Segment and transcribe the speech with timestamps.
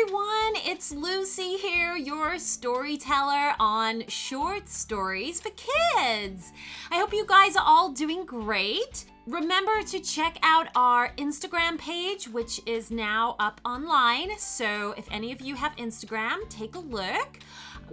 [0.00, 6.52] everyone, it's Lucy here, your storyteller on short stories for kids.
[6.90, 9.04] I hope you guys are all doing great.
[9.26, 14.30] Remember to check out our Instagram page, which is now up online.
[14.38, 17.38] So if any of you have Instagram, take a look.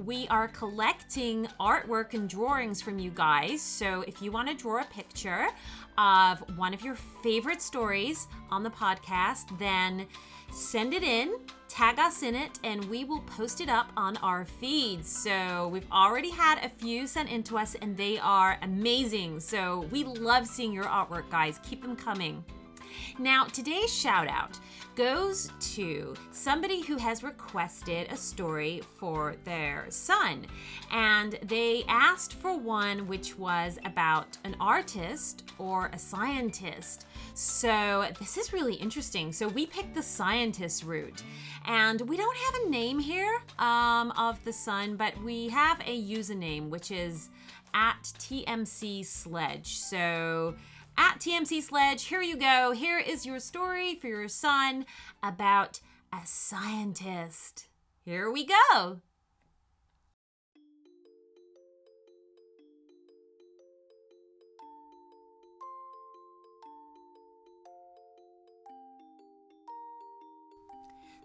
[0.05, 3.61] We are collecting artwork and drawings from you guys.
[3.61, 5.47] So if you want to draw a picture
[5.97, 10.07] of one of your favorite stories on the podcast, then
[10.51, 11.35] send it in,
[11.67, 15.09] tag us in it, and we will post it up on our feeds.
[15.09, 19.39] So we've already had a few sent in to us, and they are amazing.
[19.39, 21.59] So we love seeing your artwork, guys.
[21.63, 22.43] Keep them coming.
[23.19, 24.59] Now, today's shout out
[24.97, 30.47] goes to somebody who has requested a story for their son.
[30.91, 37.05] And they asked for one which was about an artist or a scientist.
[37.35, 39.31] So, this is really interesting.
[39.31, 41.21] So, we picked the scientist route.
[41.67, 46.01] And we don't have a name here um, of the son, but we have a
[46.01, 47.29] username, which is
[47.75, 49.77] at TMC Sledge.
[49.77, 50.55] So,
[50.97, 52.05] at TMC Sledge.
[52.05, 52.71] Here you go.
[52.71, 54.85] Here is your story for your son
[55.21, 55.79] about
[56.11, 57.67] a scientist.
[58.03, 59.01] Here we go.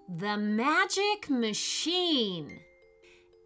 [0.09, 2.61] The Magic Machine.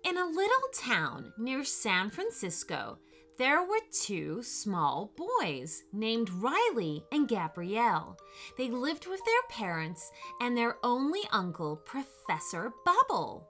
[0.04, 2.98] In a little town near San Francisco,
[3.38, 8.16] there were two small boys named Riley and Gabrielle.
[8.56, 13.48] They lived with their parents and their only uncle, Professor Bubble.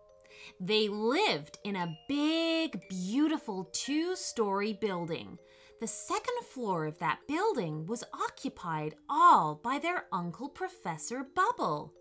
[0.61, 5.39] They lived in a big, beautiful two story building.
[5.81, 11.93] The second floor of that building was occupied all by their uncle, Professor Bubble.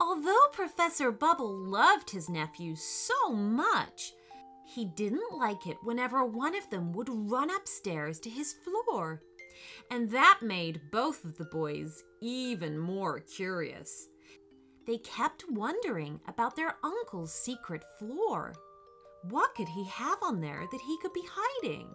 [0.00, 4.14] Although Professor Bubble loved his nephews so much,
[4.74, 9.22] he didn't like it whenever one of them would run upstairs to his floor.
[9.90, 14.08] And that made both of the boys even more curious.
[14.86, 18.54] They kept wondering about their uncle's secret floor.
[19.30, 21.88] What could he have on there that he could be hiding?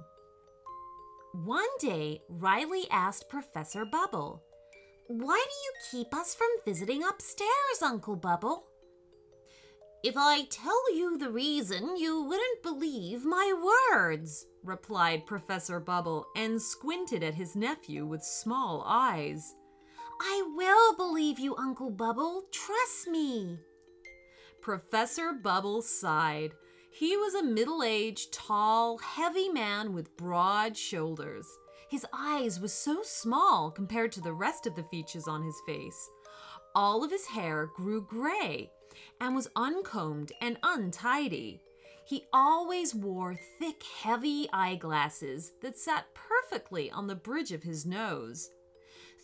[1.33, 4.41] One day, Riley asked Professor Bubble,
[5.07, 8.68] Why do you keep us from visiting upstairs, Uncle Bubble?
[10.01, 13.51] If I tell you the reason, you wouldn't believe my
[13.91, 19.55] words, replied Professor Bubble and squinted at his nephew with small eyes.
[20.21, 22.45] I will believe you, Uncle Bubble.
[22.49, 23.59] Trust me.
[24.61, 26.53] Professor Bubble sighed.
[26.89, 31.45] He was a middle aged, tall, heavy man with broad shoulders.
[31.89, 36.09] His eyes were so small compared to the rest of the features on his face.
[36.73, 38.71] All of his hair grew gray
[39.19, 41.61] and was uncombed and untidy.
[42.05, 48.49] He always wore thick, heavy eyeglasses that sat perfectly on the bridge of his nose.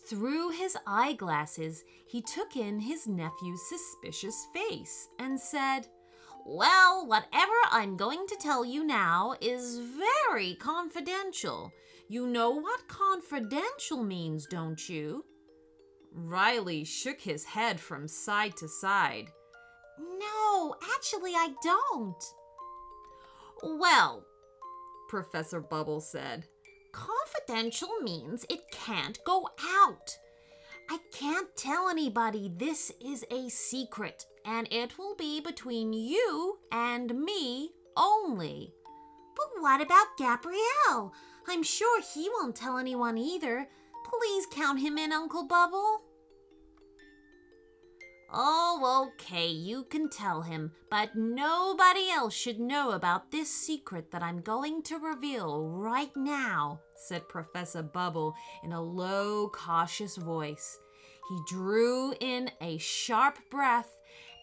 [0.08, 5.88] Through his eyeglasses, he took in his nephew's suspicious face and said,
[6.44, 11.72] Well, whatever I'm going to tell you now is very confidential.
[12.08, 15.24] You know what confidential means, don't you?
[16.12, 19.32] Riley shook his head from side to side.
[19.98, 22.24] No, actually, I don't.
[23.62, 24.24] Well,
[25.08, 26.44] Professor Bubble said,
[26.92, 30.16] confidential means it can't go out.
[30.88, 37.24] I can't tell anybody this is a secret, and it will be between you and
[37.24, 38.72] me only.
[39.34, 41.12] But what about Gabrielle?
[41.48, 43.68] I'm sure he won't tell anyone either.
[44.04, 46.02] Please count him in, Uncle Bubble.
[48.32, 54.22] Oh, okay, you can tell him, but nobody else should know about this secret that
[54.22, 58.34] I'm going to reveal right now, said Professor Bubble
[58.64, 60.78] in a low, cautious voice.
[61.28, 63.92] He drew in a sharp breath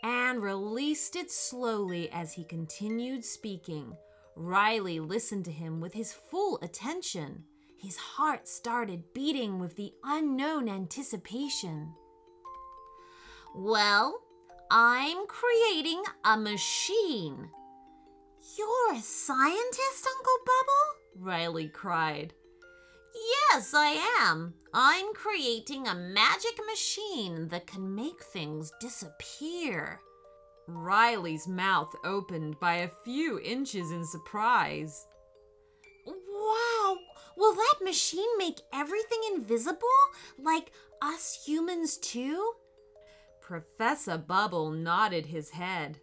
[0.01, 3.95] and released it slowly as he continued speaking.
[4.35, 7.43] Riley listened to him with his full attention.
[7.77, 11.93] His heart started beating with the unknown anticipation.
[13.55, 14.19] Well,
[14.71, 17.49] I'm creating a machine.
[18.57, 21.23] You're a scientist, Uncle Bubble?
[21.25, 22.33] Riley cried.
[23.51, 24.55] Yes, I am.
[24.73, 30.01] I'm creating a magic machine that can make things disappear.
[30.67, 35.05] Riley's mouth opened by a few inches in surprise.
[36.07, 36.97] Wow!
[37.37, 39.87] Will that machine make everything invisible?
[40.39, 40.71] Like
[41.03, 42.53] us humans, too?
[43.53, 45.99] Professor Bubble nodded his head.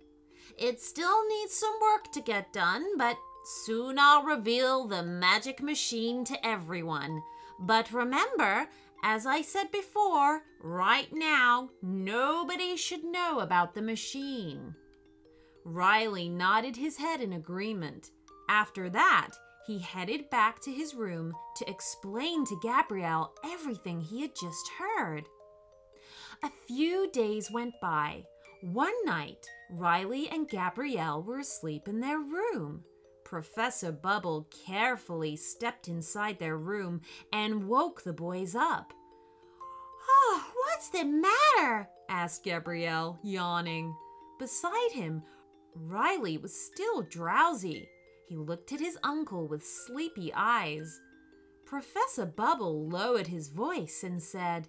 [0.57, 3.17] It still needs some work to get done, but
[3.65, 7.21] soon I'll reveal the magic machine to everyone.
[7.59, 8.69] But remember,
[9.03, 14.77] as I said before, right now, nobody should know about the machine.
[15.65, 18.13] Riley nodded his head in agreement.
[18.49, 19.31] After that,
[19.67, 25.25] he headed back to his room to explain to Gabrielle everything he had just heard.
[26.43, 28.25] A few days went by.
[28.63, 32.85] One night, Riley and Gabrielle were asleep in their room.
[33.25, 37.03] Professor Bubble carefully stepped inside their room
[37.33, 38.93] and woke the boys up.
[40.09, 41.89] Oh, what's the matter?
[42.09, 43.95] asked Gabrielle, yawning.
[44.39, 45.23] Beside him,
[45.75, 47.87] Riley was still drowsy.
[48.29, 51.01] He looked at his uncle with sleepy eyes.
[51.67, 54.69] Professor Bubble lowered his voice and said,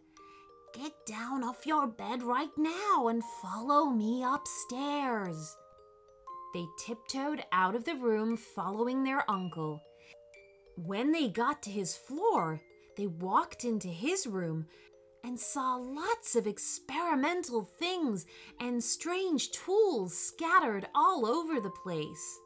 [0.73, 5.57] Get down off your bed right now and follow me upstairs.
[6.53, 9.81] They tiptoed out of the room following their uncle.
[10.77, 12.61] When they got to his floor,
[12.95, 14.67] they walked into his room
[15.23, 18.25] and saw lots of experimental things
[18.59, 22.39] and strange tools scattered all over the place.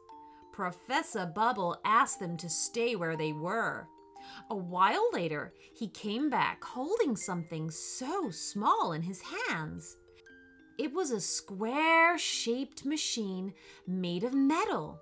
[0.52, 3.86] Professor Bubble asked them to stay where they were.
[4.50, 9.96] A while later, he came back holding something so small in his hands.
[10.78, 13.54] It was a square shaped machine
[13.86, 15.00] made of metal.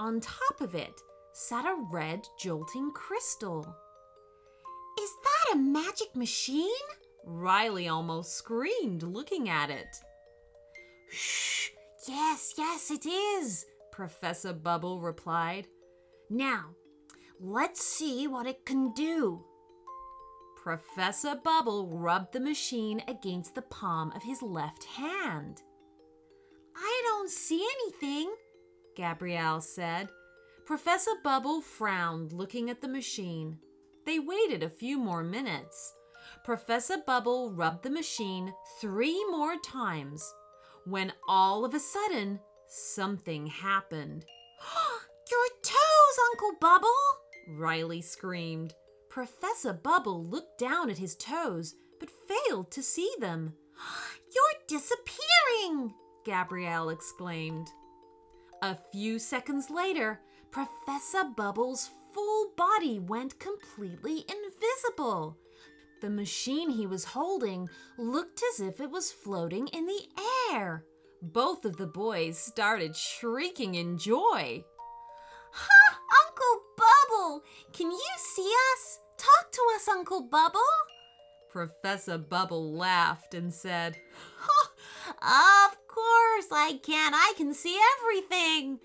[0.00, 1.00] On top of it
[1.32, 3.60] sat a red jolting crystal.
[5.00, 6.68] Is that a magic machine?
[7.24, 9.86] Riley almost screamed looking at it.
[11.10, 11.70] Shh!
[12.08, 15.66] Yes, yes, it is, Professor Bubble replied.
[16.30, 16.70] Now,
[17.40, 19.44] let's see what it can do.
[20.56, 25.62] Professor Bubble rubbed the machine against the palm of his left hand.
[26.76, 28.34] I don't see anything,
[28.96, 30.08] Gabrielle said.
[30.66, 33.58] Professor Bubble frowned, looking at the machine.
[34.04, 35.94] They waited a few more minutes.
[36.44, 40.22] Professor Bubble rubbed the machine three more times
[40.84, 44.24] when all of a sudden something happened.
[45.30, 47.27] Your toes, Uncle Bubble!
[47.48, 48.74] Riley screamed.
[49.08, 53.54] Professor Bubble looked down at his toes but failed to see them.
[54.34, 55.94] You're disappearing!
[56.24, 57.68] Gabrielle exclaimed.
[58.62, 65.36] A few seconds later, Professor Bubble's full body went completely invisible.
[66.00, 70.02] The machine he was holding looked as if it was floating in the
[70.52, 70.84] air.
[71.22, 74.64] Both of the boys started shrieking in joy.
[75.52, 75.87] Ha!
[76.48, 77.44] Uncle Bubble!
[77.72, 78.98] Can you see us?
[79.16, 80.60] Talk to us, Uncle Bubble!
[81.50, 83.96] Professor Bubble laughed and said,
[85.08, 87.14] Of course I can.
[87.14, 88.78] I can see everything.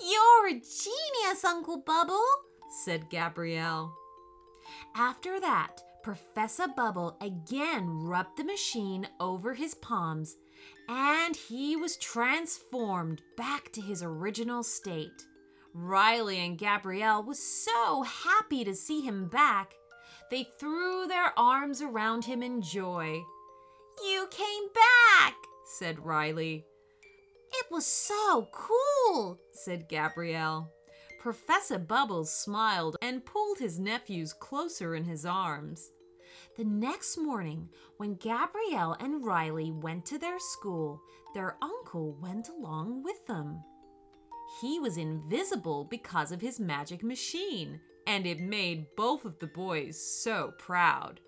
[0.00, 2.24] You're a genius, Uncle Bubble,
[2.84, 3.94] said Gabrielle.
[4.94, 10.36] After that, Professor Bubble again rubbed the machine over his palms,
[10.88, 15.26] and he was transformed back to his original state.
[15.78, 19.74] Riley and Gabrielle was so happy to see him back.
[20.30, 23.20] They threw their arms around him in joy.
[24.02, 25.34] You came back,
[25.66, 26.64] said Riley.
[27.52, 30.72] It was so cool, said Gabrielle.
[31.20, 35.90] Professor Bubbles smiled and pulled his nephews closer in his arms.
[36.56, 37.68] The next morning,
[37.98, 41.02] when Gabrielle and Riley went to their school,
[41.34, 43.62] their uncle went along with them.
[44.60, 50.00] He was invisible because of his magic machine, and it made both of the boys
[50.00, 51.20] so proud.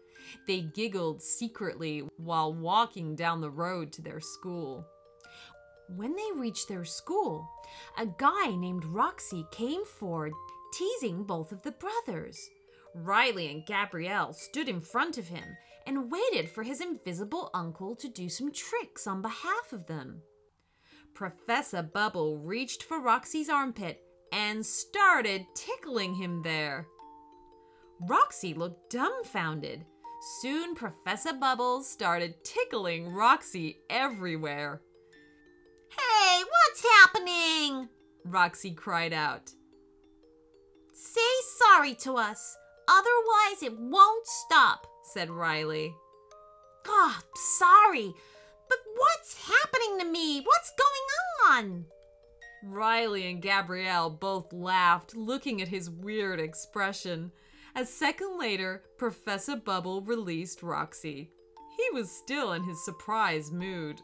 [0.47, 4.87] They giggled secretly while walking down the road to their school.
[5.95, 7.49] When they reached their school,
[7.99, 10.33] a guy named Roxy came forward,
[10.73, 12.39] teasing both of the brothers.
[12.95, 15.57] Riley and Gabrielle stood in front of him
[15.87, 20.23] and waited for his invisible uncle to do some tricks on behalf of them.
[21.19, 26.87] Professor Bubble reached for Roxy's armpit and started tickling him there.
[28.09, 29.85] Roxy looked dumbfounded.
[30.41, 34.81] Soon, Professor Bubbles started tickling Roxy everywhere.
[35.91, 37.89] Hey, what's happening?
[38.25, 39.51] Roxy cried out.
[40.95, 41.21] Say
[41.57, 42.57] sorry to us.
[42.89, 45.93] Otherwise, it won't stop, said Riley.
[46.87, 48.15] Oh, sorry.
[48.99, 50.41] What's happening to me?
[50.41, 51.85] What's going on?
[52.65, 57.31] Riley and Gabrielle both laughed, looking at his weird expression.
[57.77, 61.31] A second later, Professor Bubble released Roxy.
[61.77, 64.01] He was still in his surprise mood.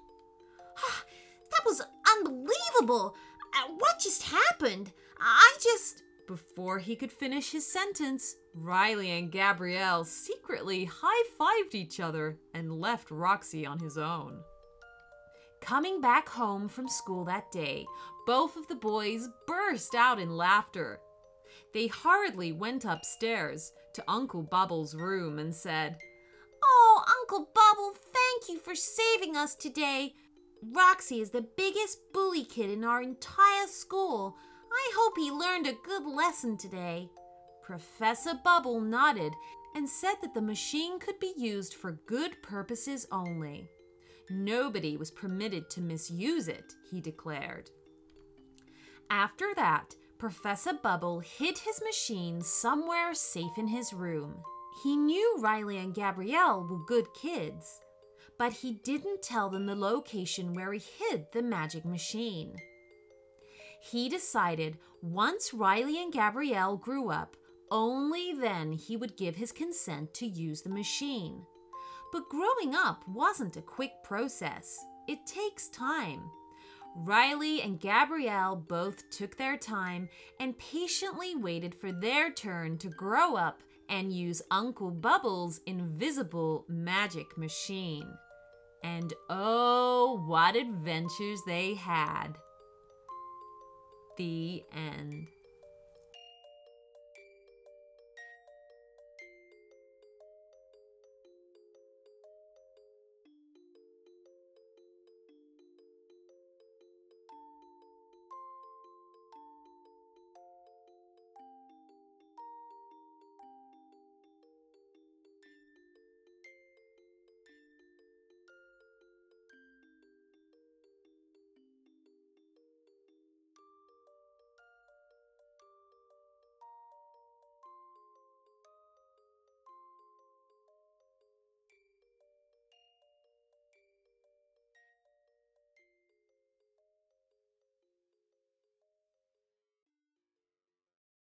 [1.50, 1.82] That was
[2.16, 3.16] unbelievable.
[3.54, 4.92] Uh, what just happened?
[5.20, 6.02] I just.
[6.26, 12.80] Before he could finish his sentence, Riley and Gabrielle secretly high fived each other and
[12.80, 14.40] left Roxy on his own.
[15.64, 17.86] Coming back home from school that day,
[18.26, 21.00] both of the boys burst out in laughter.
[21.72, 25.96] They hurriedly went upstairs to Uncle Bubble's room and said,
[26.62, 30.12] Oh, Uncle Bubble, thank you for saving us today.
[30.62, 34.36] Roxy is the biggest bully kid in our entire school.
[34.70, 37.08] I hope he learned a good lesson today.
[37.62, 39.32] Professor Bubble nodded
[39.74, 43.70] and said that the machine could be used for good purposes only.
[44.30, 47.70] Nobody was permitted to misuse it, he declared.
[49.10, 54.36] After that, Professor Bubble hid his machine somewhere safe in his room.
[54.82, 57.80] He knew Riley and Gabrielle were good kids,
[58.38, 62.56] but he didn't tell them the location where he hid the magic machine.
[63.80, 67.36] He decided once Riley and Gabrielle grew up,
[67.70, 71.44] only then he would give his consent to use the machine.
[72.14, 74.78] But growing up wasn't a quick process,
[75.08, 76.30] it takes time.
[76.94, 83.34] Riley and Gabrielle both took their time and patiently waited for their turn to grow
[83.34, 88.08] up and use Uncle Bubble's invisible magic machine.
[88.84, 92.38] And oh, what adventures they had!
[94.16, 95.26] The end.